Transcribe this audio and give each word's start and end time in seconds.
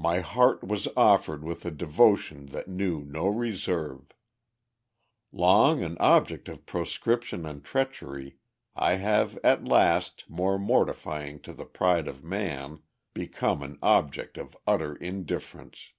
My 0.00 0.20
heart 0.20 0.64
was 0.64 0.88
offered 0.96 1.44
with 1.44 1.66
a 1.66 1.70
devotion 1.70 2.46
that 2.46 2.66
knew 2.66 3.04
no 3.04 3.26
reserve. 3.28 4.10
Long 5.32 5.82
an 5.82 5.98
object 6.00 6.48
of 6.48 6.64
proscription 6.64 7.44
and 7.44 7.62
treachery, 7.62 8.38
I 8.74 8.94
have 8.94 9.36
at 9.44 9.62
last, 9.68 10.24
more 10.30 10.58
mortifying 10.58 11.40
to 11.42 11.52
the 11.52 11.66
pride 11.66 12.08
of 12.08 12.24
man, 12.24 12.80
become 13.12 13.62
an 13.62 13.78
object 13.82 14.38
of 14.38 14.56
utter 14.66 14.96
indifference." 14.96 15.92